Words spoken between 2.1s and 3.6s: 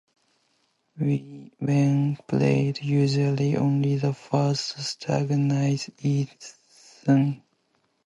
played, usually